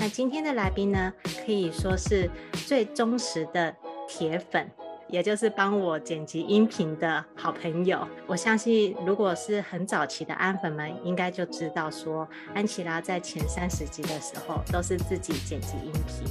[0.00, 1.12] 那今天的来宾呢，
[1.44, 2.30] 可以说是
[2.66, 3.76] 最忠实的
[4.08, 4.66] 铁粉。
[5.08, 16.24] 也就是帮我剪辑音频的好朋友，我相信如果是很早期的安粉们，应该就知道说，安琪拉在前三十集的时候都是自己剪辑音频。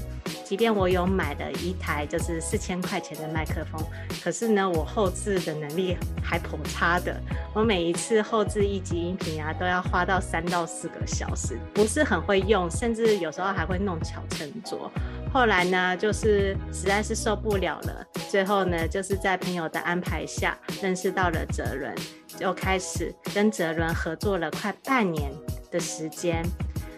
[0.50, 3.80] 即便我有买了一台就是四千块钱的麦克风，
[4.20, 7.16] 可是呢，我后置的能力还颇差的。
[7.54, 14.92] 我每一次后置一集音频啊，都要花到三到四个小时，不是很会用，甚至有时候还会弄巧成拙。
[15.32, 21.94] 后来呢，就是实在是受不了了，最后呢，就是在朋友的安排下认识到了哲伦，
[22.40, 25.32] 就开始跟哲伦合作了快半年
[25.70, 26.44] 的时间。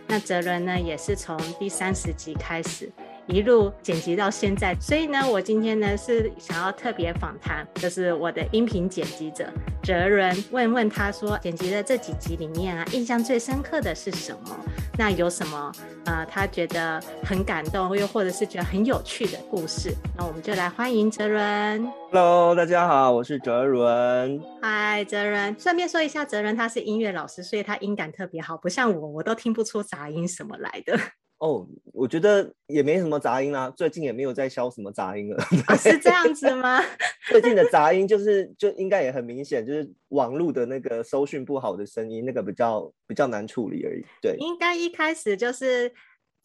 [0.07, 2.89] 那哲伦呢，也是从第三十集开始。
[3.27, 9.45] 一路剪辑到现在，所以呢，我今天呢是想要特别访谈，就是我的音频剪辑者
[9.81, 14.57] 哲伦，问问他说，剪辑的这几集里面啊，印象最深刻的是什么？
[14.97, 15.71] 那有什么
[16.05, 19.93] 呃，他觉得很感动，又或者是觉得很有趣的故事？
[20.17, 21.87] 那我们就来欢迎哲伦。
[22.11, 24.41] Hello，大家好，我是哲伦。
[24.61, 25.55] 嗨，哲伦。
[25.57, 30.99] 顺便说一下，哲伦他是音乐老师，所以他音感特别好，不像我，我都听不出杂音什么来的。
[31.41, 35.43] 哦，oh, 我觉得也没什么杂音啦，最近也没有在消什么杂音了。
[35.67, 36.79] 哦，是这样子吗？
[37.31, 44.05] 最近的杂音就是就应该也很明显，就是网络的那个收讯不好的声音，那个比较比较难处理而已。
[44.21, 45.91] 对，应该一开始就是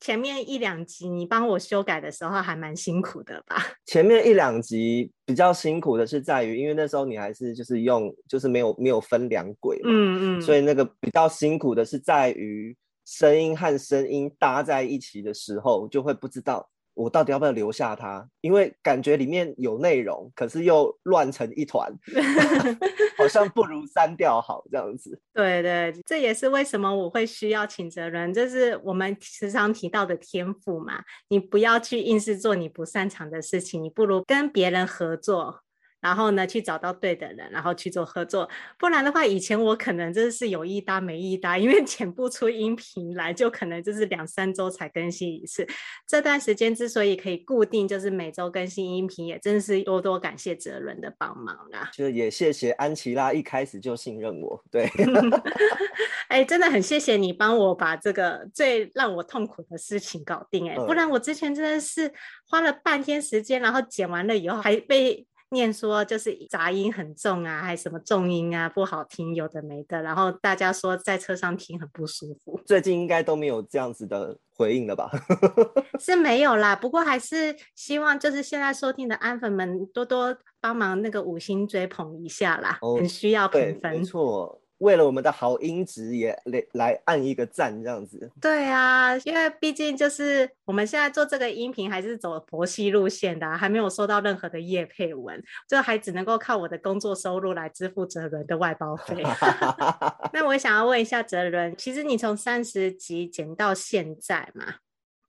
[0.00, 3.56] 前面一两集你帮我修改的时候还蛮辛苦的吧？
[3.84, 12.74] 前面一两集比较辛苦的是在于，因为那时候你还是就是用就是没有没有分两轨嘛，嗯嗯，所以那个比较辛苦的是在于。
[13.06, 21.92] 声音和声音搭在一起的时候，就会不知道我到底要不要留下它，因为感觉里面有内容，可是又乱成一团，
[23.16, 25.20] 好像不如删掉好这样子。
[25.32, 31.04] 对对，这也是为什么我会需要请哲人，就是我们时常提到的天赋嘛。
[31.28, 35.60] 你不要去硬是做你不擅长的事情，你不如跟别人合作。
[36.00, 38.48] 然后呢，去找到对的人，然后去做合作。
[38.78, 45.66] 不然的话，以前我可能真的是有一搭没一搭，因为剪不出音频来，就可能就是两三周才更新一次。
[46.06, 51.90] 这段时间之所以可以固定，就是每周更新音频，也真是多多感谢哲伦的帮忙啊！
[51.92, 54.62] 就也谢谢安琪拉一开始就信任我。
[54.70, 54.88] 对，
[56.28, 60.70] 哎，真的很谢谢你帮我把这个最让我痛苦的事情搞定。
[60.70, 62.12] 哎，不然我之前真的是
[62.46, 65.26] 花了半天时间，然后剪完了以后还被。
[65.50, 70.02] 念说就是杂音很重啊，还什么重音啊，不好听，有的没的。
[70.02, 72.60] 然后大家说在车上听很不舒服。
[72.66, 75.10] 最近应该都没有这样子的回应了吧？
[76.00, 83.92] 是没有啦，不过还是希望就是现在收听的安粉们多多帮忙那个五星追捧一下啦，哦、很需要评分。
[83.92, 84.60] 没错。
[84.78, 88.30] 为了我们的好音质，也来来按一个赞，这样子。
[88.40, 99.22] 对啊，因为毕竟就是我们现在做这个音频，还是走佛系路线的，还没有收到任何的业配文，就还只能够靠我的工作收入来支付哲伦的外包费。
[100.34, 104.74] 那我想要问一下哲伦，其实你从三十集剪到现在嘛，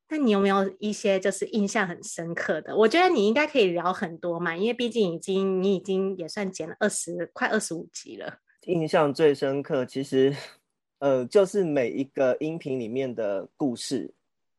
[0.09, 2.75] 那你有没有一些就是印象很深刻的？
[2.75, 8.40] 我觉得你应该可以聊很多嘛，因为毕竟已经你已经也算剪了二十快二十五集了。
[8.68, 10.34] 印象最深刻，其实，
[11.00, 14.10] 呃，就是每一个音频里面的故事，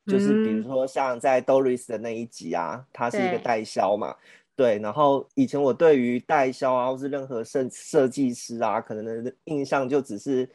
[0.04, 4.14] 嗯、就是比如说像在 Doris 的那一集啊，他是一个代销嘛，
[4.56, 10.48] 对，对，然后以前我对于代销啊，或是任何设设计师啊，可能的印象就只是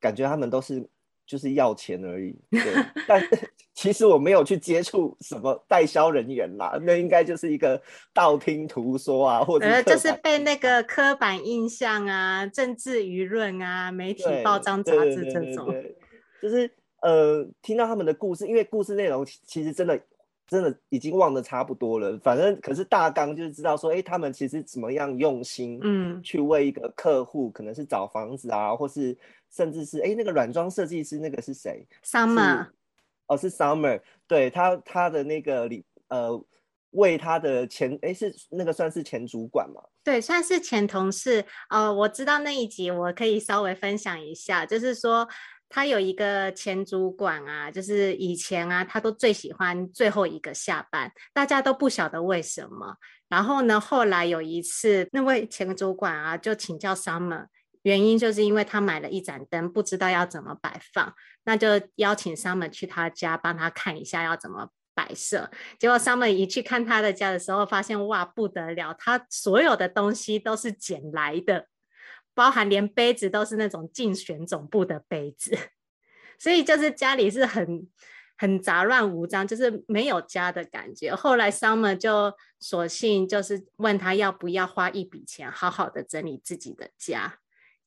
[0.00, 0.84] 感觉他们都是。
[1.28, 2.72] 就是要钱而已，对。
[3.04, 3.20] 但
[3.76, 7.80] 其实我没有去接触什么代销人员啦，那应该就是一个
[8.14, 15.68] 道听途说啊，或者是就是被那个刻板印象啊、政治舆论啊、媒体报章杂志这种，
[16.40, 16.68] 就是
[17.02, 20.00] 呃，听到他们的故事，因为故事内容其实真的
[20.48, 22.18] 真的已经忘得差不多了。
[22.24, 29.14] 反正可是大纲就是知道说，哎，他们其实怎么样用心，嗯，去为一个客户，可能是找房子啊，或是。
[29.48, 32.66] 甚至是哎，那个软装设计师那个是谁？Summer，
[33.26, 36.30] 哦，是 Summer，对他他的那个里呃，
[36.90, 39.82] 为他的前哎是那个算是前主管嘛？
[40.04, 41.44] 对，算是前同事。
[41.68, 45.28] 呃，我知道那一集我可以稍微分享一下，就是说
[45.68, 52.96] 他有一个前主管啊，就是以前啊，他都最喜欢最后一个下班，大家都不晓得为什么。
[53.28, 57.46] 然后呢，后来有一次，那位前主管啊，就请教 Summer，
[57.82, 61.12] 原因就是因为他买了一盏灯，不知道要怎么摆放，
[61.46, 65.50] 那就邀请桑门去他家帮他看一下要怎么摆设。
[65.78, 71.68] 结果桑门一去看他的家的时候，发现哇，不得了，他所有的东西都是捡来的。
[72.34, 75.56] 包含连杯子都是那种竞选总部的杯子，
[76.38, 77.88] 所以就是家里是很
[78.36, 81.14] 很杂乱无章，就是没有家的感觉。
[81.14, 87.38] 后来桑门就索性就是问他要不要花一笔钱，好好的整理自己的家。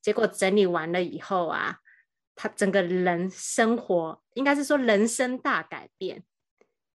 [0.02, 1.76] 结果整理完了以后啊，
[2.42, 6.24] 她整个人生活应该是说人生大改变，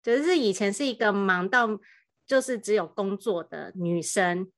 [0.00, 1.80] 就是以前是一个忙到
[2.24, 4.52] 就是只有工作的女生。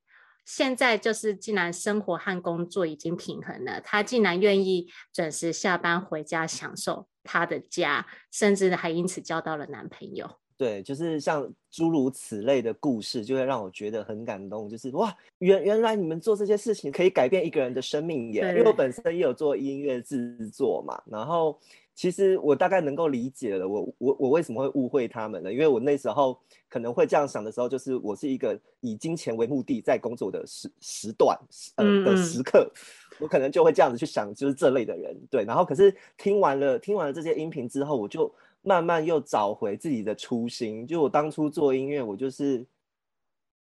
[0.45, 10.39] 现在就是，既然生活和工作已经平衡了，她竟然愿意准时下班回家，享受她的家，甚至还因此交到了男朋友。
[10.57, 14.69] 对，就是像诸如此类的故事，就会让我觉得很感动。
[14.69, 18.41] 就是哇，原原来你们做这些事情可以改变一个人的生命耶！
[18.57, 21.59] 因为我本身也有做音乐制作嘛，然后。
[21.97, 25.53] 其实我大概能够理解了，我我我为什么会误会他们呢？
[25.53, 26.37] 因为我那时候
[26.69, 31.39] 可能会这样想的时候，就是我是一个以金钱为目的在工作的时时段，
[31.77, 32.69] 呃的时刻，
[33.21, 35.45] 我可能就会这样子去想，就是这类的人，对。
[35.45, 38.29] 然后可是听完了听完了这些音频之后，我就
[38.65, 42.67] 慢慢又找回自己的初心，就我当初做音乐，我就是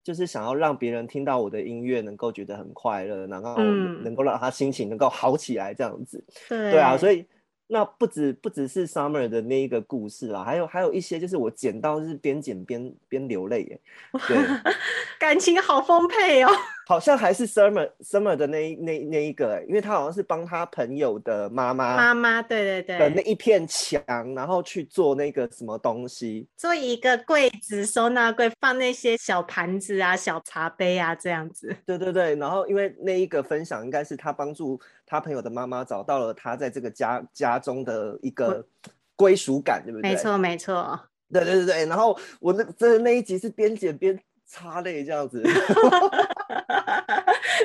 [0.03, 3.61] 就是想要让别人听到我的音乐能够觉得很快乐，然后
[4.01, 6.71] 能够让他心情能够好起来，这样子，对。
[6.71, 7.23] 对啊，所以。
[7.65, 13.81] 那不止不只是 Summer 的那一个故事啦，还有还有一些就是我剪到是边剪边边流泪耶，
[14.27, 14.37] 对，
[15.17, 16.51] 感情好丰沛哦。
[16.85, 24.01] 好像还是 Summer Summer 的那那那一个，因为他好像是帮他朋友的妈妈妈妈，对对对，的那一片墙，
[24.35, 31.73] 然后去做那个什么东西，做一个柜子收纳柜，放那些小盘子啊、小茶杯啊这样子。
[31.85, 38.65] 对对对，然后因为那一个分享应该是他帮助他朋友的妈妈找到了他在这个家家中的一个
[39.15, 40.11] 归属感，对不对？
[40.11, 40.99] 没错没错。
[41.31, 44.19] 对对对对，然后我那真的那一集是边剪边
[44.53, 45.41] 擦泪这样子。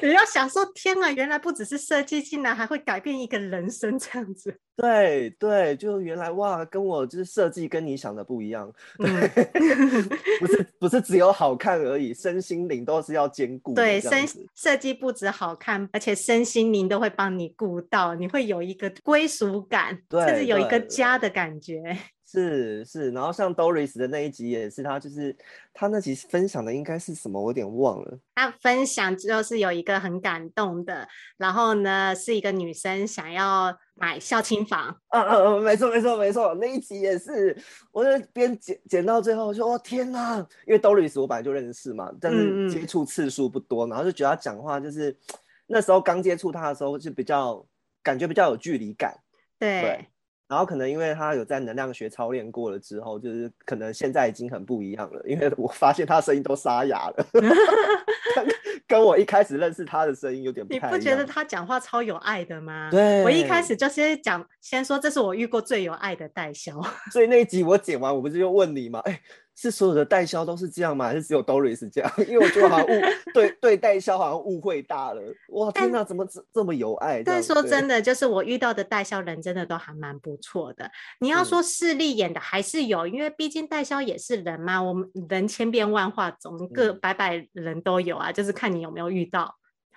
[0.02, 4.58] 你要想说，天啊，原来不只是设计，竟然还会改变一个人生这样子。
[4.76, 8.72] 对对，就原来哇，跟我就是设计跟你想的不一样。
[8.96, 9.08] 对，
[9.54, 10.08] 嗯、
[10.40, 13.74] 不是不是只有好看而已，身心灵都是要兼顾。
[13.74, 21.98] 对，身设计不止好看，而且身心灵都会帮你顾到，你会有一个归属感，甚至有一个家的感觉。
[22.30, 25.34] 是是，然后像 Doris 的那一集也是，他就是
[25.72, 28.18] 他那集分享的应该是什么，我有点忘了。
[28.34, 31.08] 他分享就是有一个很感动的，
[31.38, 34.94] 然后呢是一个女生想要买孝亲房。
[35.08, 37.56] 嗯嗯嗯，没错没错没错，那一集也是，
[37.90, 40.36] 我就边剪剪到最后，我说哦天哪，
[40.66, 45.16] 因为 Doris 我本来就认识嘛，但是接触次数不多，嗯嗯，然后就觉得他讲话就是
[45.66, 47.64] 那时候刚接触他的时候就比较
[48.02, 49.18] 感觉比较有距离感。
[49.58, 49.80] 对。
[49.80, 50.08] 对
[50.48, 55.22] 然后可能因为他有在能量学操练过了之后，就是可能现在已经很不一样了。
[55.26, 57.26] 因为我发现他声音都沙哑了，
[58.88, 60.90] 跟我一开始认识他的声音有点不太一样。
[60.92, 62.88] 你不觉得他讲话超有爱的吗？
[62.90, 66.80] 对，我一开始就先讲，先说这是我遇过最有爱的代销。
[67.12, 69.00] 所以那一集我剪完，我不是就问你吗？
[69.04, 69.20] 哎。
[69.60, 71.06] 是所有的代销都是这样吗？
[71.06, 72.12] 还是只有 Doris 这样？
[72.28, 73.02] 因为我觉得好像误
[73.34, 75.20] 对对代销好像误会大了。
[75.48, 77.24] 哇，天哪，怎么这这么有爱？
[77.24, 80.88] 但说真的，就是我遇到的代销人真的都还蛮不错的。
[81.18, 89.52] 你要说势利眼的还是有，嗯、因为毕竟代销也是人嘛，我们人千变万化，总各百百人都有啊，嗯、就是看你有没有遇到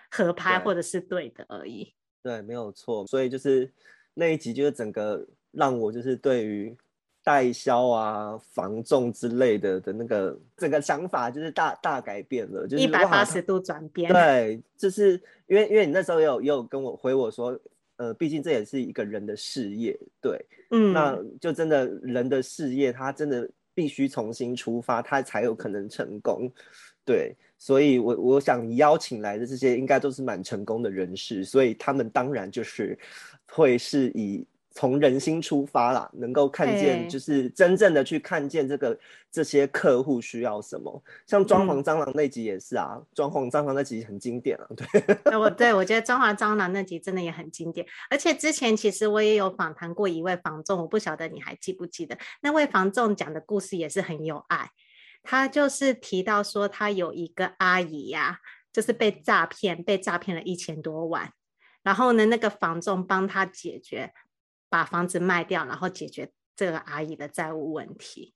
[0.10, 1.94] 合拍或者是对的而已。
[2.24, 3.06] 对，对，没有错。
[3.06, 3.72] 所以就是
[4.16, 6.76] 那一集，就是整个让我就是对于。
[7.24, 14.12] 代销啊，防重之类的的那个整个想法就是大大改变了，就是一百八十度转变。
[14.12, 17.60] 对，就是因为因为你那时候也有也有跟我回我说，
[17.98, 26.52] 呃，毕竟这也是一个人的事业，对，嗯，那就真的人的事业，他真的必须重新出发，他才有可能成功，
[27.06, 32.98] 对，所以我我想邀请来的这些应该都是蛮成功的人士，所以他们当然就是
[33.46, 34.44] 会是以。
[34.74, 39.00] 从人心出发啦，能够看见，就是真正的去看见这个、欸、
[39.30, 41.04] 这些客户需要什么。
[41.28, 44.66] 像装潢蟑螂那集也是啊，装、嗯、潢蟑螂那集很经典啊。
[44.76, 47.86] 对，我 对我觉得装潢蟑螂那集真的也很经典。
[48.10, 54.70] 而且之前其实我也有访谈过一位房仲，我不晓得你还记不记得那位房仲讲的故事也是很有爱。
[55.22, 58.38] 他就是提到说，他有一个阿姨呀、啊，
[58.72, 61.34] 就是被诈骗，被诈骗了一千多万。
[61.84, 64.14] 然后呢，那个房仲帮他解决。
[64.72, 68.34] 把房子卖掉，然后解决这个阿姨的债务问题。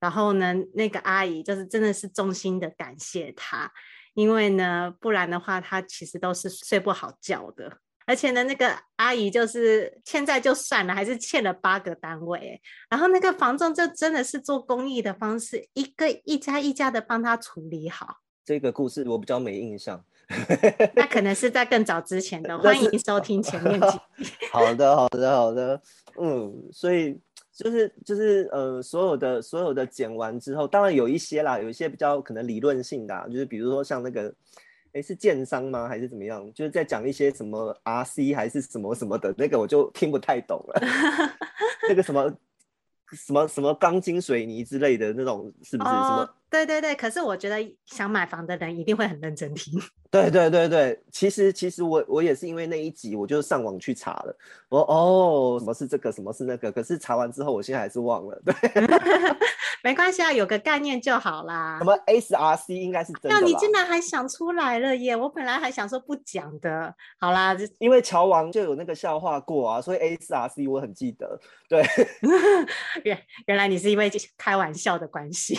[0.00, 3.72] 然后呢，那个阿姨就是真的是衷心的感谢他，
[4.14, 7.78] 因为呢，不然的话，他其实都是睡不好觉的。
[8.06, 12.60] 而且呢，那个阿姨就是欠债就算了，还是欠了八个单位。
[12.88, 18.16] 然后那个房仲就真的是做公益的方式，一个一家一家的帮他处理好。
[18.44, 20.04] 这个故事我比较没印象，
[20.94, 22.58] 那可能是在更早之前的。
[22.58, 23.80] 欢迎收听前面。
[24.52, 25.80] 好的，好的，好的。
[26.20, 27.18] 嗯，所以。
[27.58, 34.32] 就是就是呃，所有的所有的剪完之后，当然有一些啦，有一些比较可能理论性的，啊，就是比如说像那个，
[34.92, 35.88] 哎，是建商吗？
[35.88, 36.48] 还是怎么样？
[36.54, 40.80] 就是在讲一些什么 RC 还是什么什么的那个，我就听不太懂了。
[41.88, 42.32] 那个什么
[43.10, 45.90] 什么什么钢筋水泥之类的那种，是不是？
[45.90, 46.30] 哦、什么？
[46.50, 46.94] 对对对。
[46.94, 49.80] 可是我觉得想买房的人一定会很认真听。
[50.10, 54.34] 对对对对，其实其实我我也是因为那一集，我就上网去查了。
[54.70, 56.72] 我哦，什么是这个，什么是那个？
[56.72, 58.42] 可是查完之后，我现在还是忘了。
[58.42, 58.54] 对，
[59.84, 61.76] 没关系啊，有个概念就好啦。
[61.78, 63.28] 什么 SRC 应该是真的。
[63.28, 65.14] 那你竟然还想出来了耶！
[65.14, 66.94] 我本来还想说不讲的。
[67.20, 71.38] 好啦，因为乔王就有那个笑话过啊，所以 SRC 我很记得。
[71.68, 71.84] 对，
[73.04, 75.58] 原原来你是因为开玩笑的关系。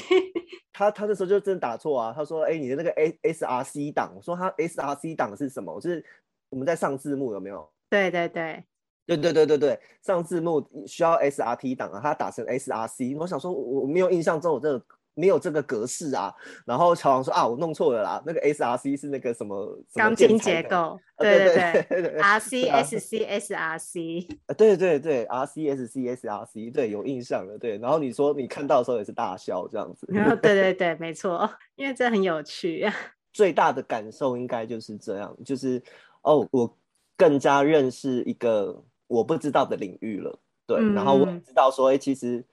[0.79, 2.13] 他他那时候就真打错啊！
[2.15, 6.01] 他说：“哎，你的那个 S S R C 档。”我说：“他 S R C 档是什么？”就是
[6.49, 7.69] 我们在上字幕有没有？
[7.89, 8.63] 对对对
[9.05, 14.85] 对对对对对，上字幕需要 S R T 档啊，他打成 S R C，我想说我没有印象中我这个。
[15.19, 16.33] 没有这个格式啊，
[16.65, 26.45] 然后乔王说啊，我弄错了啦，那个 S R C 是那个什么钢筋结构，对对对，R C S C S R C，对对对，R C S C S R
[26.45, 32.89] C，对，有印象了，对，然后你说你看到的时候也是大笑这样子，对对对， 没错，因为这很有趣，
[33.33, 35.83] 最大的感受应该就是这样，就是
[36.21, 36.77] 哦，我
[37.17, 42.45] 更加认识一个我不知道的领域了，对，嗯、然后我知道说，哎，其实。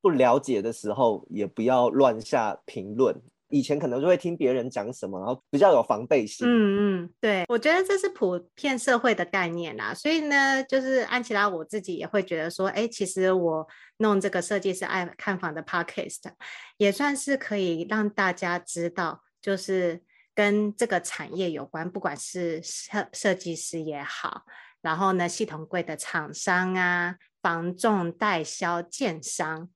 [0.00, 3.14] 不了解的时候，也不要乱下评论。
[3.52, 6.46] 以前可能就会听别人讲什么，然后比较有防备心。
[6.46, 9.92] 嗯嗯，对，我觉得这是普遍社会的概念啦。
[9.92, 13.66] 所以呢，就是安琪拉我自己也会觉得说，哎，其实我
[13.96, 16.20] 弄这个设计师爱看房的 podcast，
[16.76, 20.00] 也算是可以让大家知道，就是
[20.32, 24.42] 跟这个产业有关，不管是设设计师也好，
[24.80, 29.68] 然后呢，系统柜的厂商啊，房仲代销、建商。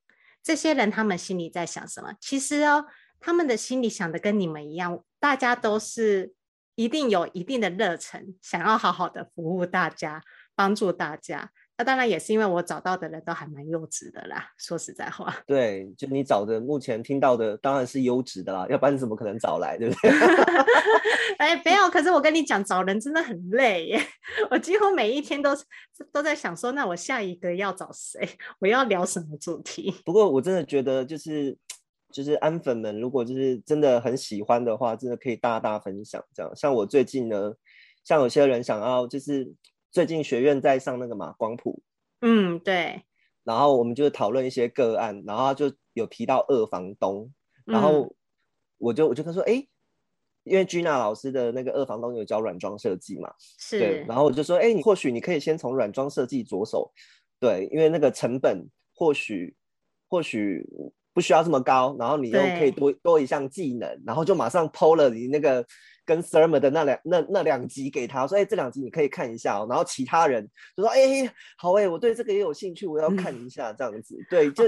[0.45, 2.13] 这些人他们心里在想什么？
[2.21, 2.85] 其实哦，
[3.19, 6.35] 他们的心里想的跟你们一样，大家都是
[6.75, 10.23] 一定有一定的热忱，想要好好的服务大家，
[10.55, 11.51] 帮助大家。
[11.77, 14.49] 那当然也是因为我找到的人都还蛮优质的啦。
[14.57, 20.11] 说实在话，对，就你找的，目前听到的当然是优质的啦，要不然怎么可能找来，对不对？
[21.39, 21.91] 哎，不要！
[21.91, 24.01] 可是我跟你讲，找人真的很累耶。
[24.51, 25.51] 我几乎每一天都
[26.13, 28.29] 都在想说，那我下一个要找谁？
[28.61, 29.93] 我要聊什么主题？
[30.05, 31.57] 不过我真的觉得，就是
[32.13, 36.25] 就是安粉们，如果就是真的很喜欢的话，真的可以大大分享。
[36.33, 37.53] 这样，像我最近呢，
[38.05, 39.53] 像有些人想要就是。
[39.95, 41.81] 最近学院在上那个嘛光谱，
[42.21, 43.05] 嗯对，
[43.45, 47.33] 然后我们就讨论一些个案，然后就有提到二房东，
[47.65, 48.13] 然后
[48.79, 49.69] 我就我就跟他说，哎、欸，
[50.43, 56.93] 因为 Gina 老师的那个二房东有教软装设计嘛，是，对，然后我就说，哎、欸，你或许你可以先从软装设计着手，
[57.39, 59.55] 对，因为那个成本或许
[60.09, 60.69] 或许
[61.13, 65.65] 不需要这么高，然后你又可以多多一项技能，然后就马上 PO 了你那个。
[66.05, 69.67] 跟 Sermon 的那两那那两集给他说，哎，这两集你可以看一下哦。
[69.69, 74.17] 然后其他人就说，哎，好哎，我对这个也有兴趣，我要看一下这样子。
[74.17, 74.65] 嗯、对，就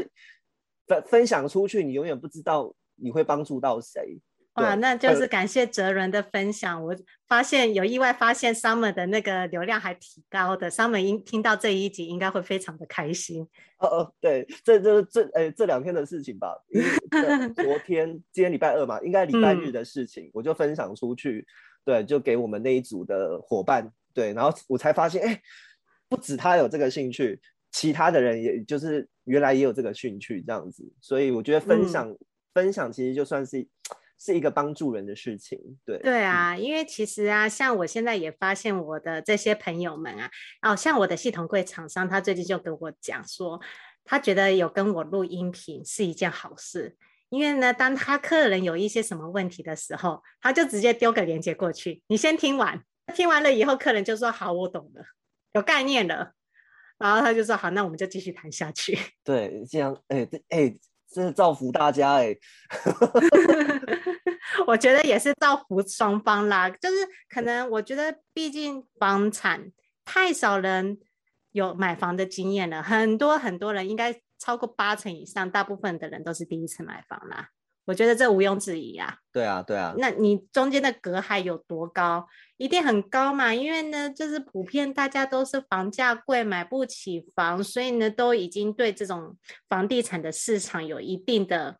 [0.86, 4.18] 分分享出去，你永远不知道你会帮助到谁。
[4.56, 6.82] 哇，那就是感谢哲伦的分享。
[6.82, 6.96] 我
[7.28, 13.46] 发现有意外发现 Summer 的那个流量还挺高的，Summer 应听到这一集应该会非常的开心。
[13.78, 16.56] 哦哦，对，这这这诶这两天的事情吧，
[17.54, 21.46] 昨天今天礼拜二嘛，应该礼拜日的事情，嗯，我就分享出去，
[21.84, 25.38] 对，就给我们那一组的伙伴，对，然后我才发现，哎，
[26.08, 27.38] 不止他有这个兴趣，
[27.72, 32.18] 其他的人也就是原来也有这个兴趣这样子，所以我觉得分享，嗯，
[32.54, 33.68] 分享其实就算是。
[34.18, 40.30] 是一个帮助人的事情，对对啊、嗯，因为其实啊，像我现在也发现我的这些朋友们啊，
[40.62, 43.60] 哦，像我的系统柜厂商，他最近就跟我讲说，
[44.04, 46.96] 他觉得有跟我录音频是一件好事，
[47.28, 52.82] 因为呢，当他客人有一些什么问题的时候，他就直接丢个链接过去，你先听完，
[53.14, 55.04] 听完了以后，客人就说好，我懂了，
[55.52, 56.32] 有概念了，
[56.96, 58.98] 然后他就说好，那我们就继续谈下去。
[59.22, 60.74] 对，这样，哎，这，哎。
[61.08, 62.38] 真是造福大家哎、欸，
[64.66, 66.68] 我觉得也是造福双方啦。
[66.68, 66.96] 就是
[67.28, 69.70] 可能我觉得，毕竟房产
[70.04, 70.98] 太少人
[71.52, 77.48] 有买房的经验了，很多很多人应该超过八成以上，大部分的人都是第一次买房啦。
[77.86, 79.16] 我觉得这毋庸置疑啊。
[79.32, 79.94] 对啊，对啊。
[79.96, 82.26] 那你中间的隔阂有多高？
[82.56, 89.36] 一定很高嘛，因为呢，就是普遍大家都是房价贵，买不起房，所以呢，都已经对这种
[89.68, 91.78] 房地产的市场有一定的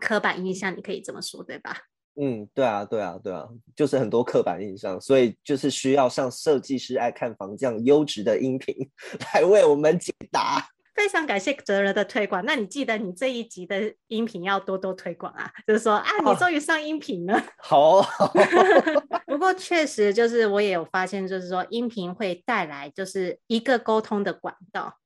[0.00, 1.76] 刻板印象，你可以这么说，对吧？
[2.18, 8.74] 嗯，对啊，对啊，对啊，就是很多刻板印象，所以就是需要像设计师爱看房这样优质的音频
[9.34, 10.66] 来为我们解答。
[10.94, 12.42] 非常感谢哲人的推广。
[12.46, 17.38] 那你记得你这一集的音频要多多推广啊，就是说啊，你终于上音频了。
[17.60, 18.32] 好，好。
[19.28, 24.96] 不过确实就是我也有发现，就是说音频会带来就是一个沟通的管道，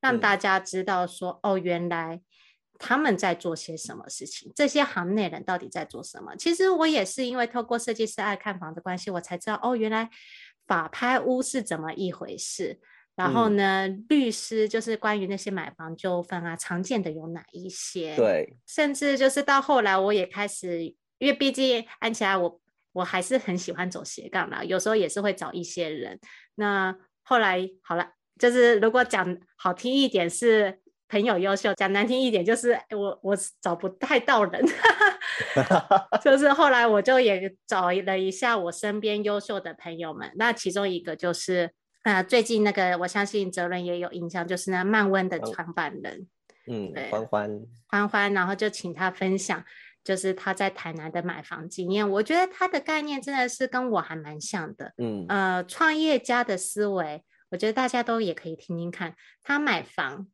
[0.00, 2.22] 让大家知道说、嗯、哦，原来
[2.78, 6.34] 他们在做些什么事情，这些行内人到底在做什么。
[6.36, 10.10] 其实我也是因为透过设计师爱看房的关系，我才知道哦，原来
[10.66, 12.80] 法拍屋是怎么一回事。
[13.16, 18.16] 然后呢，嗯、律师就是关于那些买房纠纷啊，常见的有哪一些？
[18.16, 20.82] 对，甚至就是到后来，我也开始，
[21.18, 22.60] 因为毕竟安琪拉，我
[22.92, 26.18] 我还是很喜欢走斜杠啦，有时候也是会找一些人。
[26.56, 30.80] 那后来好了，就是如果讲好听一点是
[31.14, 34.60] 朋友优秀，讲难听一点就是我我找不太到人，
[36.20, 41.70] 就是后来我就也找了一下我身边优秀的朋友们，那其中一个就是。
[42.02, 46.26] 啊，最近那个，我相信哲伦也有印象，就是那漫温的创办人，
[46.66, 49.64] 嗯，对，欢欢，欢欢，然后就请他分享，
[50.04, 52.06] 就是他在台南的买房经验。
[52.10, 59.14] 我觉得他的概念真的是跟我还蛮像的，嗯，呃，创业家的思维，我觉得大家都也可以听听看。
[59.42, 60.26] 他买房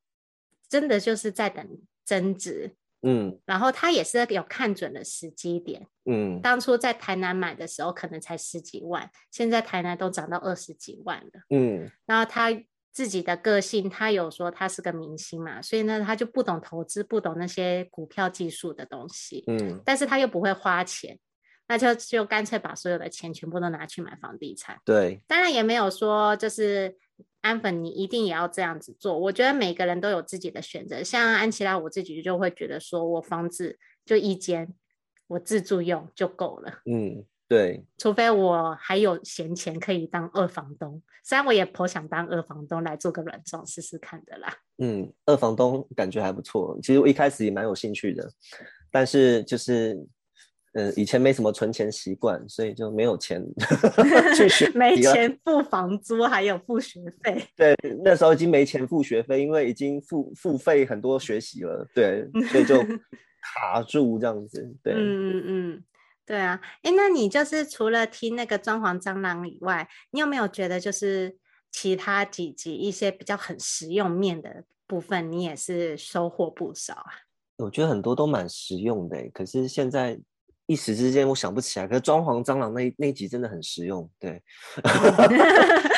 [0.71, 1.69] 真的就是在等
[2.05, 2.75] 增值。
[3.03, 5.87] 嗯，然后他也是有看准了时机点。
[6.05, 11.41] 嗯，当初在台南买的时候可能才十几万，现在台南都涨到二十几万了。
[11.49, 12.51] 嗯，然后他
[12.93, 19.45] 自己的个性，他有说他是个明星嘛，所以呢，他就不懂投资，不懂那些股票技术的东西。
[19.47, 21.19] 嗯，但是他又不会花钱，
[21.69, 24.79] 那就就干脆把所有的钱全部都拿去买房地产。
[24.85, 26.95] 对，当然也没有说就是。
[27.41, 29.19] 安粉，你一定也要这样子做。
[29.19, 31.03] 我觉得每个人都有自己的选择。
[31.03, 34.75] 像安琪拉，我自己就会觉得说，我房子就一间，
[35.27, 36.81] 我自住用就够了。
[36.85, 37.85] 嗯，对。
[37.97, 44.55] 除非我还有闲钱可以当二房东，虽然我也颇想当二房东来做个软装试试看的啦。
[44.79, 46.79] 嗯，二房东感觉还不错。
[46.83, 48.31] 其实我一开始也蛮有兴趣的，
[48.91, 49.99] 但是就是。
[50.73, 53.45] 嗯，以前没什么存钱习惯，所以就没有钱
[54.37, 57.45] 去学，没钱付房租，还有付学费。
[57.57, 62.81] 对，那时候已经没钱付学费，因为已经付付费很多学习了，对， 所以就
[63.43, 64.73] 卡住这样子。
[64.81, 65.85] 对，嗯嗯嗯，
[66.25, 66.61] 对啊。
[66.83, 71.37] 哎，那你就是除了听那个装潢蟑螂以外，你有没有觉得就是
[71.73, 77.11] 其他几集一些比较很实用面的部分，你也是收获不少啊？
[77.57, 80.17] 我觉得很多都蛮实用的，可是现在。
[80.71, 84.41] 一时之间我想不起来，可是装潢蟑螂那那集真的很实用，对，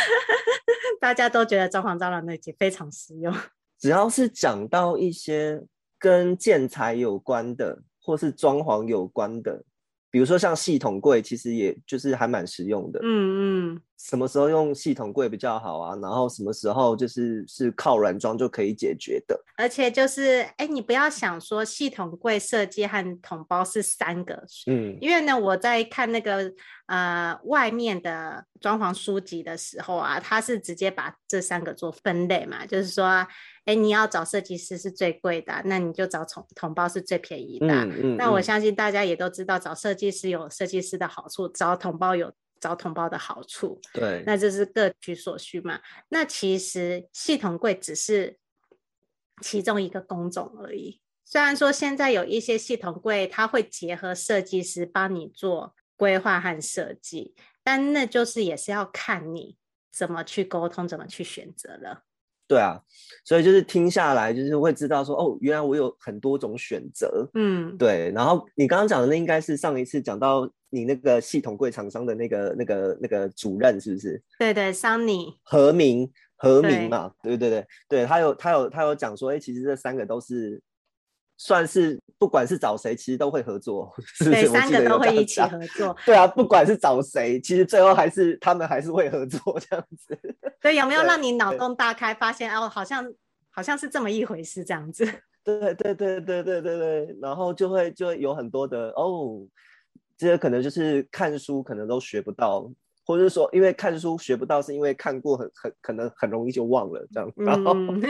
[0.98, 3.30] 大家都觉得装潢蟑螂那集非常实用。
[3.78, 5.62] 只要是讲到一些
[5.98, 9.62] 跟建材有关的，或是装潢有关的。
[10.10, 12.98] 比如说像系统柜，其实也就是还蛮实用的。
[13.02, 15.96] 嗯嗯，什么时候用系统柜比较好啊？
[16.02, 19.40] 然后什么时候就是是靠软装就可以解决的。
[19.56, 24.44] 而且就是，哎，你不要想说系统柜设计和桶包是三个。
[24.66, 26.52] 嗯，因为呢，我在看那个
[26.86, 33.26] 呃外面的装潢书籍的时候啊，他是直接把这三个做分类嘛，就是说。
[33.64, 37.68] 哎，你要找设计师是最贵的，那你就找统统包是最便宜的。
[37.68, 38.16] 嗯嗯。
[38.16, 43.80] 那我相信大家也都知道，找设计师有设计师的好处，找桶包有找同胞的好处。
[43.92, 44.22] 对。
[44.24, 45.80] 那这是各取所需嘛。
[46.10, 48.38] 那其实系统柜只是
[49.42, 51.00] 其中一个工种而已。
[51.24, 59.56] 虽然说现在有一些系统柜，它会结合设计师帮你做规划和设计，但那就是也是要看你
[59.90, 62.04] 怎么去沟通，怎么去选择了。
[62.52, 62.78] 对啊，
[63.24, 67.26] 所以就是听下来，就是会知道说，哦，原来我有很多种选择。
[67.32, 68.12] 嗯，对。
[68.14, 74.22] 然后你刚刚讲的那应该是上一次讲到你那个系统柜厂商的那个、那个、那个主任，是不是？
[74.38, 75.34] 对对，桑尼。
[75.44, 80.60] 何明，何明嘛，对对对对，他有他有他有讲说，哎，其实这三个都是。
[81.44, 83.92] 算是不管是找谁，其实都会合作。
[84.20, 85.96] 对，三个都会一起合作。
[86.06, 90.16] 对啊，不管是找谁，其实最后还是他们还是会合作这样子。
[90.62, 93.12] 对，有没有让你脑洞大开，发现哦，好像
[93.50, 95.04] 好像是这么一回事这样子。
[95.42, 99.44] 对对对对对对对，然后就会就会有很多的哦，
[100.16, 102.70] 这个可能就是看书可能都学不到，
[103.04, 107.28] 或者说因为看书学不到，是因为看过很很可能很容易就忘了这样。
[107.36, 108.00] 嗯。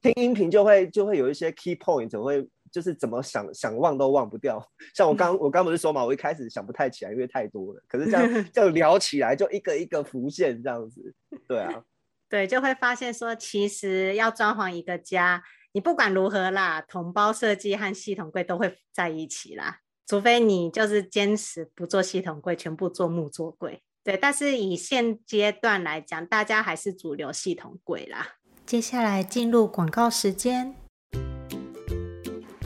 [0.00, 4.62] 听音频就会就会有一些 key point，会就是怎么想想忘都忘不掉。
[4.94, 7.82] 像我刚我刚不是说嘛，我一开始想不太起来，因为太多了。
[7.88, 11.14] 可是这样 这样聊起来，就一个一个浮现这样子。
[11.46, 11.82] 对啊，
[12.28, 19.80] 对，就会发现说，其实要装潢一个家，你不管如何啦，同包设计和系统柜都会在一起啦。
[20.06, 23.82] 除非你就是坚持不做系统柜，全部做木做柜。
[24.04, 28.26] 对，但是以现阶段来讲，大家还是主流系统柜啦。
[28.68, 30.74] 接下来进入广告时间。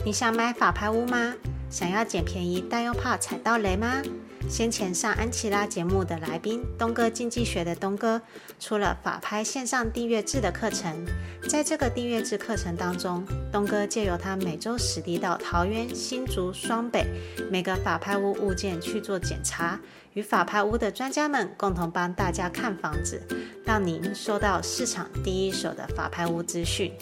[0.03, 1.33] 你想买法拍屋吗？
[1.69, 4.01] 想要捡便宜但又怕踩到雷吗？
[4.49, 8.21] 先前上安琪拉节目的来宾东哥经济学的东哥，
[8.59, 11.05] 出了法拍线上订阅制的课程。
[11.49, 17.05] 在这个订阅制课程当中，东哥借由他每周实地到桃园、新竹、双北
[17.49, 19.79] 每个法拍屋物件去做检查，
[20.13, 23.21] 与法拍屋的专家们共同帮大家看房子，
[23.65, 26.93] 让您收到市场第一手的法拍屋资讯。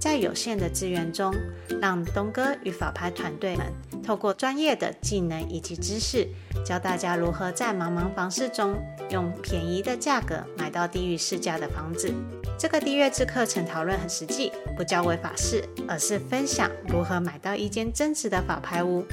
[0.00, 1.34] 在有限的资源中，
[1.80, 3.66] 让东哥与法拍团队们
[4.02, 6.26] 透过专业的技能以及知识，
[6.64, 8.74] 教大家如何在茫茫房市中
[9.10, 12.10] 用便宜的价格买到低于市价的房子。
[12.58, 19.04] 这个订阅制课程讨论很实际，不教违法事，而是分享如何买到一间真实的法拍屋。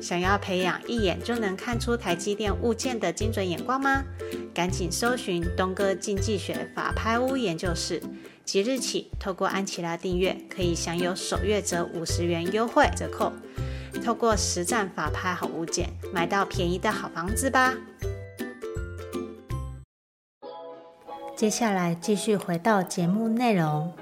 [0.00, 4.02] 想要培养一眼就能看出台积电物件的精准眼光吗？
[4.54, 8.02] 赶紧搜寻东哥经济学法拍屋研究室。
[8.44, 13.32] 即日起，透过安琪拉订阅，可以享有首月折五十元优惠折扣。
[14.04, 17.74] 透过实战法拍好物件，买到便宜的好房子吧。
[21.36, 23.92] 接下来继续回到节目内容。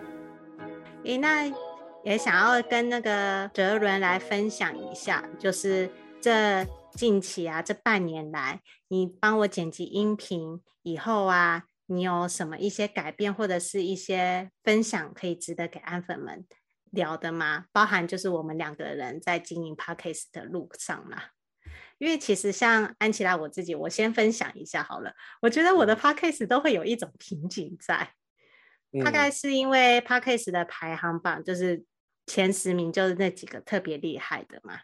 [1.04, 1.46] 诶，那
[2.02, 11.64] 也想要跟那个哲伦来分享一下，就是这近期啊，这半年来，你帮我剪辑音频以后啊。
[11.90, 16.46] 你有什么一些改变，或者是一些分享，可以值得给安粉们
[16.90, 17.64] 聊的吗？
[17.72, 21.30] 包含就是我们两个人在经营 Podcast 的路上啦。
[21.96, 25.14] 因为其实像安琪拉我自己，我先分享一下好了。
[25.40, 28.12] 我觉得我的 Podcast 都会有一种瓶颈在，
[28.92, 31.82] 嗯、大概是因为 Podcast 的排行榜就是
[32.26, 34.80] 前十名就是那几个特别厉害的嘛，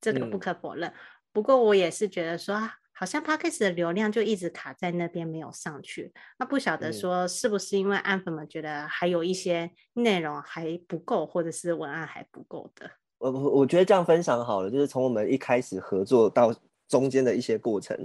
[0.00, 0.90] 这个不可否认。
[0.90, 0.94] 嗯、
[1.32, 2.68] 不过我也是觉得说。
[2.98, 12.90] 好像 Podcast 的流量就一直卡在那边没有上去，那不晓得说是不是因为安粉们觉得还有一些内容还不够，或者是文案还不够的。
[13.18, 16.52] 我我觉得这样分享好了，就是从我们一开始合作到
[16.88, 17.96] 中间的一些过程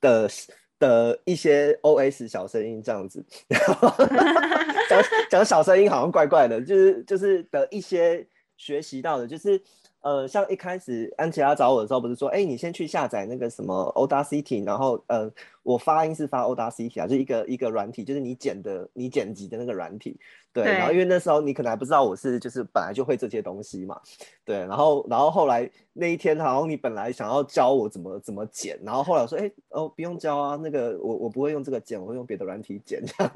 [0.00, 0.30] 的
[0.78, 3.26] 的一些 OS 小声音这样子，
[4.88, 8.24] 讲讲小声音好像怪怪的，就是就是的一些
[8.56, 9.60] 学习到的，就是。
[10.06, 15.28] 呃，像一开始安琪拉找我的时候，不是说，哎，你先去下载那个什么 Audacity，然后，呃，
[15.64, 20.16] 我发音是发 Audacity 啊，就一个一个软体，就是你剪的、你剪辑的那个软体，
[20.52, 20.62] 对。
[20.62, 24.00] 对然后因为那时候你可能还不知道我是，就是本来就会这些东西嘛，
[24.44, 24.58] 对。
[24.58, 33.02] 然后，然后后来那一天，好像你本来想要教我怎么怎么剪，然后后来我说，哎，哦，不用教啊，那个我我不会用这个剪，我会用别的软体剪。
[33.04, 33.32] 这 样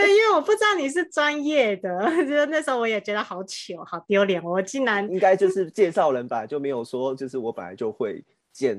[0.00, 1.88] 对，因为我不知道你是专业的，
[2.26, 8.76] 就是那时候我也觉得好糗、好丢脸，我竟然应该就是介绍人吧，就没有说就是我本来就会剪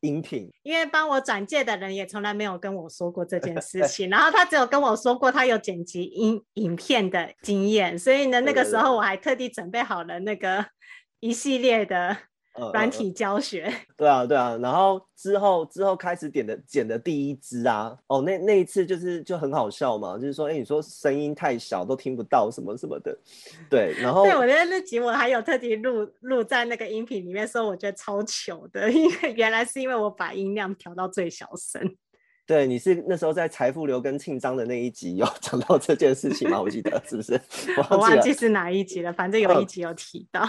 [0.00, 10.64] 音频，因为帮我转介的人也从来没有跟我说过这件事 情，然后他只有跟我说过他有剪辑音影片的经验，所以呢，那个时候我还特地准备好了那个
[11.20, 12.16] 一系列的。
[12.72, 23.16] 软体教学，呃， 对啊，对啊，然后之后之后开始点的剪的第一支啊，哦，那那一次就是就很好笑嘛，就是说，哎，你说声音太小都听不到什么什么的，
[23.70, 31.80] 对，然后对，我觉得那集我还有特地录录在那个音频里面说，我觉得超糗的， 因为原来是因为我把音量调到最小声。
[32.48, 36.58] 对，你是那时候在财富流跟庆章的那一集有讲到这件事情吗？
[36.58, 37.38] 我记得是不是？
[37.90, 40.48] 我忘记是哪一集了，反正有一集有提到。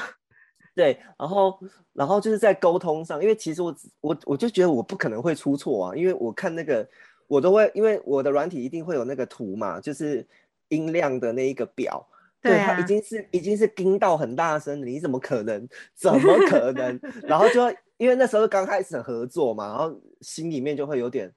[0.79, 1.59] 哦对，然后，
[1.93, 6.87] 然后就是在沟通上，因为其实我我我就觉得我不可能会出错啊，因为我看那个
[7.27, 10.25] 我都会，因为我的软体一定会有那个图嘛，就是
[10.69, 12.07] 音量的那一个表，
[12.41, 15.67] 对，它已经是已经是叮到很大声，你怎么可能？
[15.95, 16.97] 怎么可能？
[17.27, 21.29] 然后就因为那时候刚开始合作嘛，然后心里面就会有点。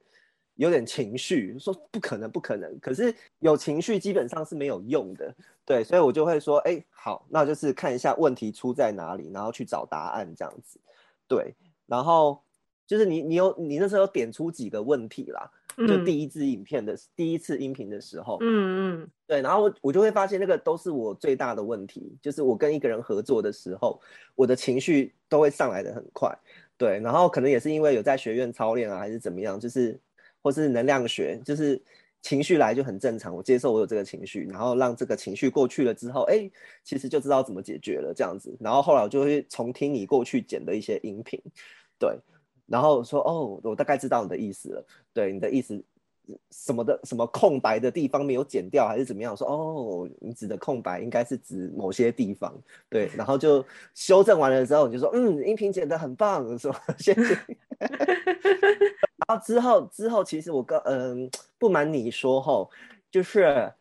[0.62, 2.78] 有点情绪，说不可能，不可能。
[2.78, 10.78] 可是有情绪基本上是没有用的，对，所以我就会说，哎，好，那就是看一下问题出在哪里，然后去找答案这样子，
[11.26, 11.52] 对。
[11.86, 12.40] 然后
[12.86, 19.42] 就是你，你有你那时候点出几个问题啦，就第一支影片的、嗯、第一次音频的时候，嗯嗯，对。
[19.42, 24.00] 然后我我就会发现那个都是我最大的问题，就是我跟一个人合作的时候，
[24.36, 26.32] 我的情绪都会上来的很快。
[26.78, 30.00] 对，然后可能也是因为有在学院操练啊，还是怎么样，就是
[30.42, 31.80] 或是能量学，就是
[32.20, 36.50] 情绪来就很正常，我接受我有这个情绪，然后让这个情绪过去了之后，哎，
[36.84, 38.54] 其实就知道怎么解决了这样子。
[38.60, 41.40] 然后后来我就会重听你过去剪的一些音频，
[41.98, 42.18] 对，
[42.66, 45.82] 然后说哦，我大概知道你的意思了，对，你的意思。
[46.52, 49.36] 什么的什么空白的地方没有剪掉还是怎么样？
[49.36, 52.56] 说哦，你指的空白应该是指某些地方，
[52.88, 57.36] 对，然后就修正完了之后，你就说嗯，音频剪得很棒，说谢谢。
[59.26, 62.70] 然后之后之后，其实我跟嗯，不瞒你说吼，
[63.10, 63.72] 就是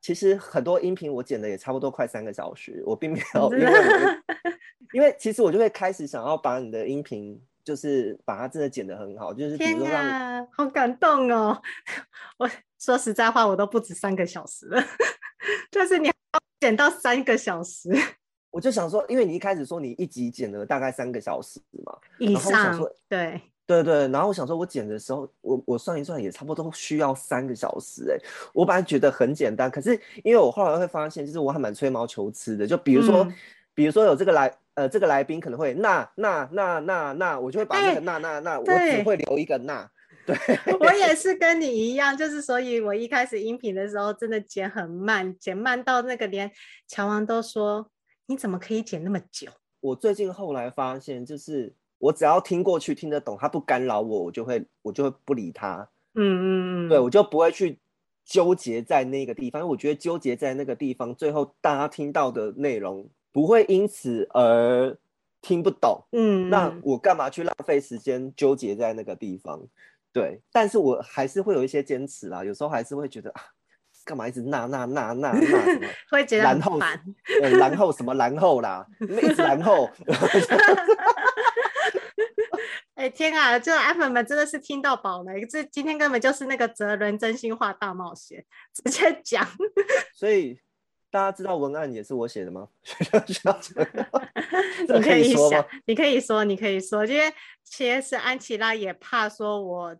[0.00, 3.72] 其实很多音频我剪的也差不多快三个小时，我并没有因为
[4.94, 7.40] 因为其实我就会开始想要把你的音频。
[7.64, 11.58] 就是把它真的剪得很好，就是天啊，好感动哦！
[12.36, 12.46] 我
[12.78, 14.84] 说实在话，我都不止三个小时了，
[15.72, 16.14] 就是你要
[16.60, 17.88] 剪到三个小时，
[18.50, 28.16] 我就想说，因为你一开始说你一集剪了大概三个小时嘛，以上，对对对，然后我想说，我剪的时候，我我算一算也差不多需要三个小时哎，
[28.52, 33.34] 我本来觉得很简单，可是因为我后来会发现，就是我还蛮吹毛求疵的，就比如说，嗯、
[33.74, 34.52] 比如说有这个来。
[34.76, 39.88] 呃，这个来宾可能会那那那那那，我就会把那个那那那，我只会留一个那。
[40.26, 40.36] 对，
[40.80, 46.50] 我也是跟你一样，就是所以我一开始音频的时候真的剪很慢，剪慢到那个连
[46.88, 47.88] 乔王都说
[48.26, 49.48] 你怎么可以剪那么久？
[49.78, 51.72] 我最近后来发现，就是
[52.04, 55.88] 我只要听过去听得懂，他不干扰我，我就会我就会不理他。
[56.14, 57.78] 嗯嗯嗯，对，我就不会去
[58.26, 63.08] 纠结在那个地方，因为我觉得纠结在那个地方，最后大家听到的内容。
[63.32, 64.96] 不会因此而
[65.40, 69.60] 听不懂，嗯，那我干嘛去浪费时间纠结在那个地方？
[70.12, 73.42] 对，但是我还是会有一些坚持啦，有时候还是会觉得啊，
[74.04, 76.78] 干嘛一直那那那那那什么， 会觉得然后，
[77.42, 79.90] 呃，然后什么然后啦，一直然后，
[83.04, 89.46] 哎天啊，这安粉们真的是听到饱了，这今天根本就是那个哲伦真心话大冒险，直接讲，
[90.16, 90.58] 所以。
[91.10, 92.66] 大家知道文案也是我写的吗？
[94.88, 99.96] 你可以想，你可以说，你可以说，因为其实安琪拉也怕说我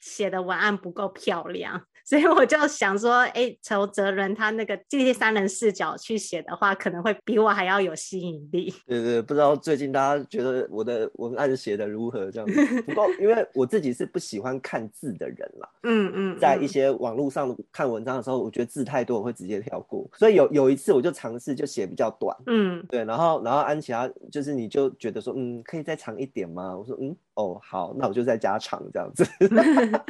[0.00, 1.84] 写的文案不够漂亮。
[2.12, 8.70] 所以我就想说，哎、欸，从哲伦他那个第三人视角去写的话，可能会比我还要有吸引力。
[8.86, 12.30] 对对，不知道最近大家觉得我的文案写的如何？
[12.30, 12.82] 这样子。
[12.82, 20.06] 不过因为我自己是不喜欢看字的人啦， 嗯嗯，在一些网络上看文章的时候，我觉得字太多，我会直接跳过。
[20.18, 26.76] 所以有有一次我就尝试就写比较短，嗯，对，然后然后安琪拉就是你就觉得说，嗯，可以再长一点吗？
[26.76, 27.16] 我说，嗯。
[27.34, 29.24] 哦，好，那我就再加长这样子，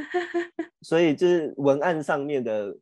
[0.82, 2.76] 所以就是文案上面的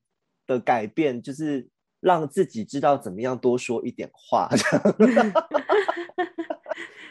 [0.47, 1.69] 的改变，就是
[2.01, 4.49] 让自己知道怎么样多说一点话，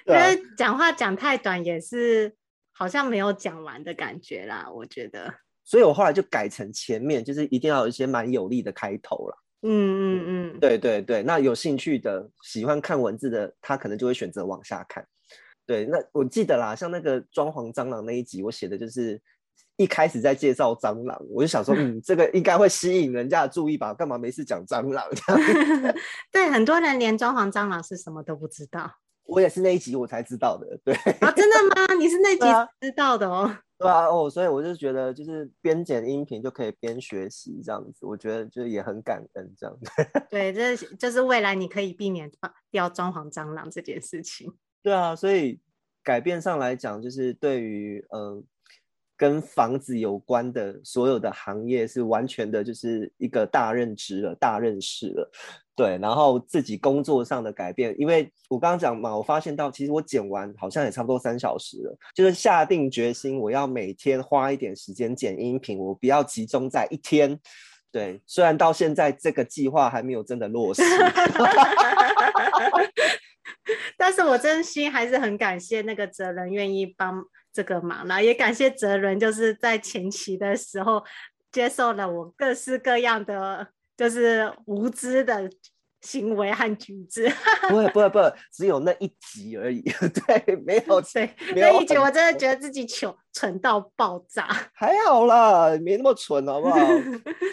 [0.06, 2.36] 因为讲话讲太短也是
[2.72, 5.34] 好像没有讲完的感觉啦，我觉得。
[5.64, 9.38] 所以我后来就改成前面就是一定要有一些蛮有力的开头了。
[9.62, 15.06] 嗯嗯嗯，对对对，那有兴趣的、喜欢看文字的，他可能就会选择往下看。
[15.70, 19.22] 对，那我记得啦，像那个装潢蟑螂那一集，我写的就是
[19.78, 23.94] 一开始在介绍蟑螂，我就想说，嗯， 这个应该会吸引人家的注意吧？
[23.94, 25.06] 干嘛没事讲蟑螂？
[26.34, 28.92] 对，很多人连装潢蟑螂是什么都不知道。
[29.26, 30.66] 我也是那一集我才知道的。
[30.84, 31.94] 对啊，真的吗？
[32.00, 32.46] 你是那 集
[32.82, 33.56] 知道的哦？
[33.78, 39.92] 对啊，哦，所以我就觉得，就是边剪音频就可以边学习这样子，我觉得就也很感恩这样子。
[40.32, 42.32] 对，这就是未来你可以避免
[42.72, 44.52] 掉装潢蟑螂这件事情。
[44.82, 45.60] 对啊，所以
[46.04, 48.42] 改变上来讲，就是对于呃
[49.18, 55.30] 跟房子有关的所有的行业，是完全的就是一个大认知了、大认识了。
[55.76, 67.40] 对，然后自己工作上的改变，因为我刚刚讲嘛，我发现到其实我剪完好像也差不多三小时了，就是下定决心我要每天花一点时间剪音频，我不要集中在一天。
[67.92, 70.82] 对，虽然到现在这个计划还没有真的落实。
[73.98, 81.04] 但是我真心还是很感谢那个哲人愿意帮这个忙啦，也感谢哲人就是在前期的时候
[81.52, 85.50] 接受了我各式各样的就是无知的。
[86.02, 87.30] 行为和举止，
[87.70, 89.82] 不会不会不会，只有那一集而已。
[90.26, 94.48] 对，没有 对，那一集我真的觉得自己蠢蠢到爆炸。
[94.74, 96.78] 还好啦，没那么蠢，好不好？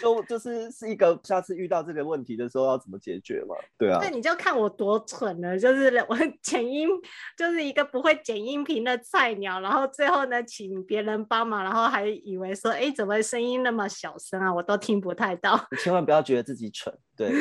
[0.01, 3.55] 就就是是一个下次遇到这个问题的时候要怎么解决嘛？
[3.77, 3.99] 对啊。
[4.01, 6.87] 那你就看我多蠢了，就是我剪音
[7.37, 14.53] 就是一个不会剪音频的菜鸟，然后最后呢，请别人帮忙，然后还以为说，哎，怎么声音那么小声啊？
[14.53, 15.59] 我都听不太到。
[15.71, 16.93] 你千万不要觉得自己蠢。
[17.15, 17.31] 对，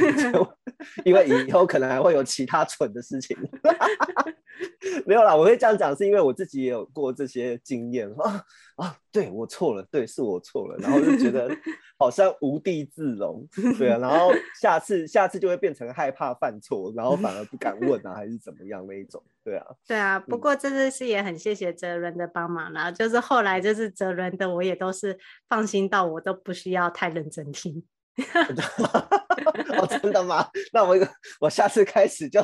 [1.04, 3.36] 因为以后可能还会有其他蠢的事情。
[5.04, 8.42] 没有啦，我会这样讲，是因为我自己也有过这些经验啊
[8.76, 11.54] 啊，对我错了，对，是我错了，然后就觉得
[11.98, 13.46] 好像无地自容，
[13.78, 25.18] 对啊，然后下次下次就会变成害怕犯错，然后反而不敢问啊，还是怎么样那一种，对啊，对啊，不过这次是也很谢谢哲伦的帮忙啦，就是后来就是哲伦的，我也都是
[25.48, 27.84] 放心到我都不需要太认真听。
[29.78, 30.48] 哦，真的吗？
[30.72, 30.96] 那我
[31.40, 32.40] 我下次开始就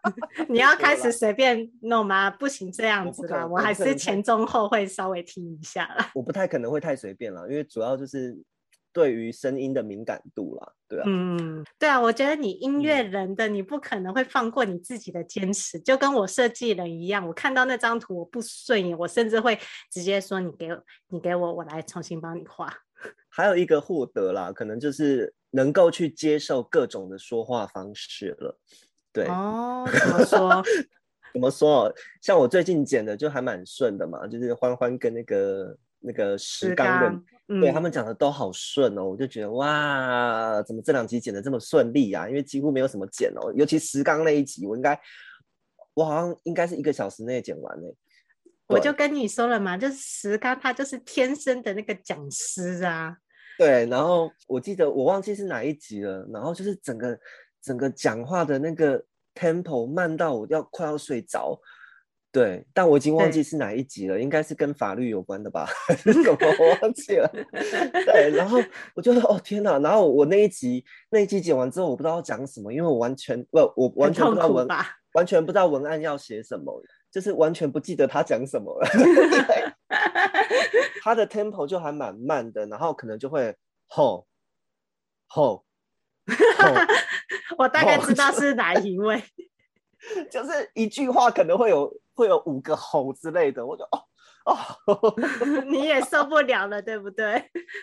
[0.48, 2.30] 你要 开始随便弄吗？
[2.30, 6.10] 不行这样子啦，我，我还是前中后会稍微听一下啦。
[6.14, 8.36] 我不太可能会太随便了，因为主要就是
[8.92, 11.04] 对于声音的敏感度啦，对啊。
[11.06, 19.58] 嗯，对啊，我觉得你音乐人的，你不可能会放过你自己的坚持，嗯、就跟我设计人一样，我看到那张图我不顺眼，我甚至会
[19.90, 22.72] 直接说你给我，你给我，我来重新帮你画。
[23.28, 28.58] 还有一个获得啦，可能就是能够去接受各种的说话方式了。
[29.12, 30.62] 对哦，怎么说？
[31.32, 31.92] 怎么说？
[32.22, 42.28] 像我最近剪的就还蛮顺的嘛，就是欢欢跟那个那个石刚的，嗯、对他们讲的都好顺哦，我就觉得哇，怎么这两集剪的这么顺利啊？
[42.28, 44.98] 因为几乎没有什么剪哦，尤其石刚那一集，我应该
[45.94, 47.94] 我好像应该是一个小时内剪完嘞。
[48.68, 53.16] 我就跟你说了嘛，就是石刚他就是天生的那个讲师啊。
[53.58, 57.18] 对，然后我记得我忘记是哪一集了，然后就是整个
[57.62, 59.02] 整个讲话的那个
[59.34, 61.60] tempo 慢到我要快要睡着。
[62.32, 65.64] 对，但我已经忘记是哪一集了，应该是跟法律有关的吧？
[65.86, 66.36] 还是什么？
[66.40, 67.26] 我忘记了。
[68.04, 68.58] 对，然后
[68.94, 74.68] 我就说哦天哪，然后我那一集那一集剪完之后，我不知道要讲什么，因为我完全不，我完全不知道文
[75.14, 76.82] 完全不知道文案要写什么。
[77.16, 78.86] 就是完全不记得他讲什么了，
[81.00, 84.26] 他的 tempo 就还蛮慢的，然后可能就会吼
[85.26, 85.64] 吼，
[87.56, 89.22] 我大概知道是哪一位，
[90.30, 94.04] 就是一句话可能会有会有五个吼之类的，我就哦
[94.44, 95.16] 哦，
[95.72, 97.32] 你也受不了了，对不对？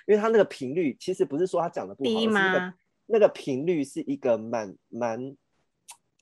[0.05, 2.75] 因为他那个频率其实不是说他讲的不好，低吗？
[3.07, 5.35] 那个频率是一个蛮蛮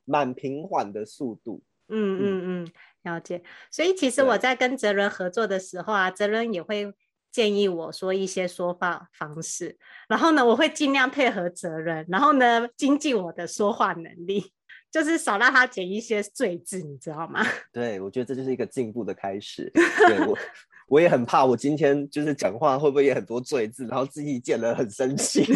[0.06, 2.72] 蛮平缓的速度，嗯嗯嗯。
[3.04, 6.94] 了解，所以其实我在跟哲伦合作的时候啊，哲伦也会
[7.32, 14.52] 建议我说一些说话方式，然后呢，我会尽量配合哲伦，然后呢，精进我的说话能力，
[14.92, 17.44] 就是少让他减一些罪字，你知道吗？
[17.74, 19.72] 对，我觉得这就是一个进步的开始。
[19.74, 20.38] 对我，
[20.88, 25.46] 我也很怕我今天就是讲话会不会也很多罪字，然后自己剪了很生气。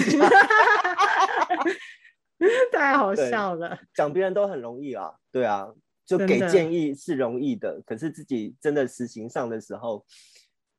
[2.72, 5.68] 太好笑了，讲别人都很容易啊，对啊。
[6.06, 10.06] 就给建议是容易的，的可是自己真的实行上的时候，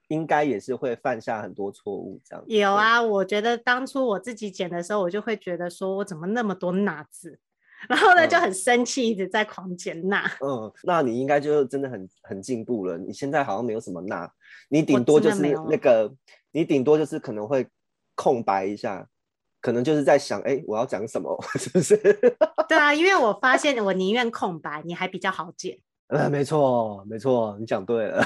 [0.08, 2.20] 应该也是会犯下很多错误。
[2.24, 7.38] 这样有啊，我觉得当初我自己剪的时候，我就会觉得说我怎么那么多那字，
[7.88, 10.24] 然后呢、嗯、就很生气，一直在狂剪那。
[10.40, 12.96] 嗯，那你应该就真的很很进步了。
[12.96, 14.32] 你现在好像没有什么那，
[14.68, 16.14] 你顶多就是那个，
[16.52, 17.66] 你顶多就是可能会
[18.14, 19.08] 空白一下。
[19.60, 21.96] 可能就是在想，哎、欸，我要讲什么， 是不是？
[22.68, 25.78] 对啊，因为我发现我宁愿空白，你还比较好剪。
[26.08, 28.24] 呃，没错，没错，你讲对了。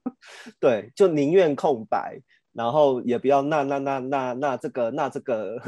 [0.60, 2.20] 对，就宁愿空白，
[2.52, 5.58] 然后也不要那那那那那这个那这个。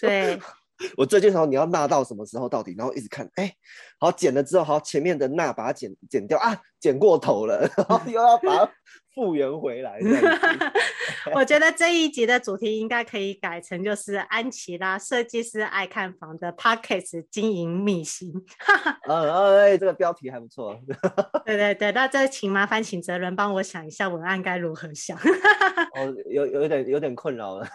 [0.00, 0.38] 对。
[0.96, 2.74] 我最近时候你要纳到什么时候到底？
[2.78, 3.54] 然后一直看，哎、欸，
[3.98, 8.72] 好剪了之后，好前面的那把它剪剪掉啊，剪过头了， 然后又要把它
[9.14, 9.98] 复原回来。
[11.34, 18.32] 我觉得这一集的主题应该可以改成就是安琪拉设计师爱看房的 Podcast 经营秘辛。
[19.08, 20.80] 嗯嗯，哎，这个标题还不错。
[21.44, 25.18] 对对对，那这请麻烦请哲伦帮我想一下文案该如何想。
[25.18, 27.66] 哦，有有点有点困扰了。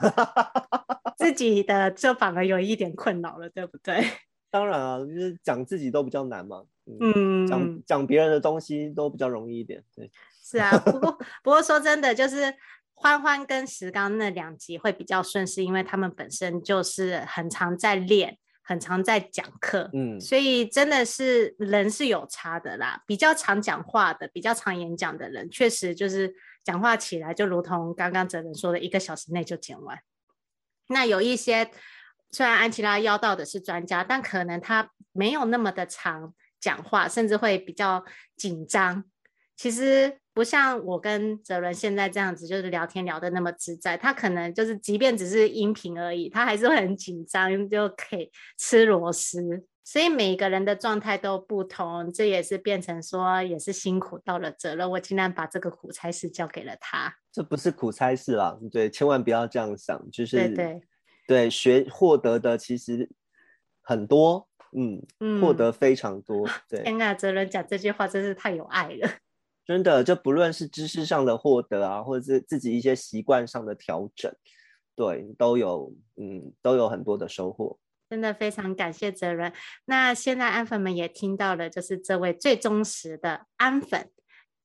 [1.23, 4.03] 自己的就反而有一点困扰了，对不对？
[4.51, 6.63] 当然啊，就是讲自己都比较难嘛。
[6.85, 9.81] 嗯，讲讲别人的东西都比较容易一点。
[9.95, 10.11] 对，
[10.43, 10.77] 是啊。
[10.85, 12.53] 不过不过说真的，就是
[12.93, 19.89] 欢欢跟石刚那两集会比较顺，是因为他们本身就是很常在练，很常在讲课。
[19.93, 23.01] 嗯，所以真的是人是有差的啦。
[23.07, 29.97] 比较常讲话的，比较常演讲的人，确实就是讲话起来就如同刚刚哲人说的，一个小时内就讲完。
[30.87, 31.69] 那有一些，
[32.31, 38.03] 虽然安琪拉邀到的是专家，但可能他没有那么的常讲话，甚至会比较
[38.35, 39.03] 紧张。
[39.55, 43.95] 其实不像我跟泽伦现在这样子，就是聊天聊得那么自在。
[43.95, 49.65] 他可能就是，即便只是音频而已，他还是会很紧张，就可以吃螺丝。
[49.83, 54.89] 所以每个人的状态都不同，这也是变成说，也是辛苦到了责任。
[54.89, 57.13] 我竟然把这个苦差事交给了他。
[57.31, 60.81] 这不是苦差事啦，对，千万不要这样想，就是对对，
[61.27, 63.09] 对学获得的其实
[63.81, 66.47] 很多，嗯嗯，获得非常多。
[66.69, 69.09] 对，天啊，哲伦讲这句话真是太有爱了。
[69.65, 74.33] 真的，就不论是知识上的获得啊，或者是自己一些习惯上的调整，
[74.95, 77.77] 对，都有，嗯，都有很多的收获。
[78.13, 79.51] 真的非常感谢哲伦。
[79.85, 84.11] 那现在安粉们也听到了，就是这位最忠实的安粉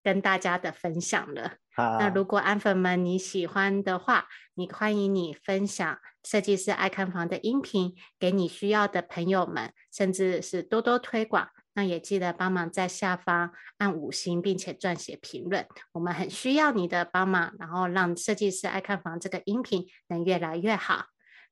[0.04, 1.54] 跟大家的分享了。
[1.74, 11.48] 那如果安粉们你喜欢的话，你欢迎你分享设计师爱看房的音频给你需要的朋友们，甚至是多多推广。
[11.72, 21.06] 那也记得帮忙在下方按五星，并且撰写评论，我们很需要你的帮忙，然后让设计师爱看房这个音频能越来越好。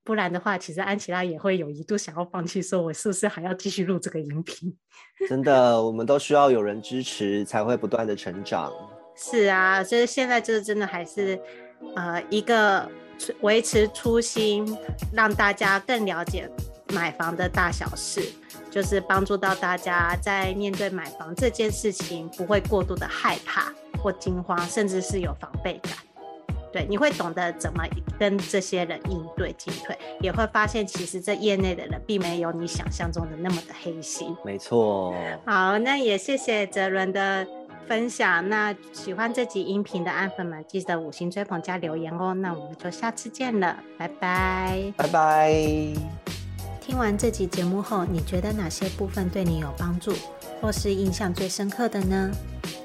[0.07, 4.73] 不然的话，其实安琪拉也会有一度想要放弃，说我是不是还要继续录这个音频？
[5.29, 8.73] 真的，我们都需要有人支持，才会不断的成长。
[9.17, 11.39] 是啊，就是现在就是真的还是
[11.97, 12.89] 呃一个
[13.41, 14.79] 维持初心，
[15.13, 16.49] 让大家更了解
[16.95, 18.23] 买房的大小事。
[18.71, 25.93] 就是帮助到大家在面对买房这件事情，不会过度的害怕或惊慌，甚至是有防备感。
[26.77, 27.87] 对，你会懂得怎么
[28.19, 34.37] 跟这些人应对进退，也会发现其实这业内的人并没有你想象中的那么的黑心。
[34.45, 35.15] 没错。
[35.47, 37.47] 好，那也谢谢哲伦的
[37.89, 38.47] 分享。
[38.51, 42.35] 那喜欢这集音频的安粉们，记得五星追捧加留言哦。
[42.35, 44.93] 那我们就下次见了，拜拜。
[44.99, 45.55] 拜拜。
[46.83, 50.13] 听完这集节目后，你觉得哪些部分对你有帮助，
[50.61, 52.31] 或是印象最深刻的呢？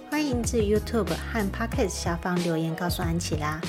[0.10, 3.62] 欢迎至 YouTube 和 Pocket 下方留言告诉安琪拉，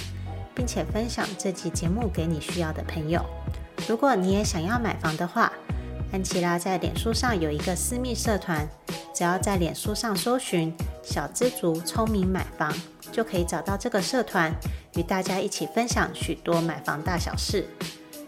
[0.54, 3.24] 并且分享这集节目给你需要的朋友。
[3.88, 5.52] 如果你也想要买房的话，
[6.12, 8.68] 安琪拉在脸书上有一个私密社团，
[9.14, 10.72] 只要在脸书上搜寻
[11.02, 12.72] “小知足聪明买房”，
[13.10, 14.52] 就可以找到这个社团，
[14.94, 17.66] 与大家一起分享许多买房大小事。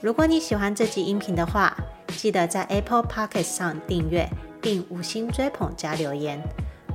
[0.00, 1.76] 如果你喜欢这集音频的话，
[2.16, 4.28] 记得在 Apple Podcast 上订阅
[4.60, 6.42] 并五星追捧加留言，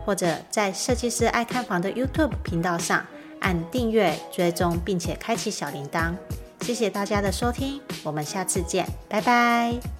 [0.05, 3.05] 或者在设计师爱看房的 YouTube 频道上
[3.39, 6.13] 按订阅追踪，并且开启小铃铛。
[6.61, 9.98] 谢谢大家的收听，我们下次见，拜拜。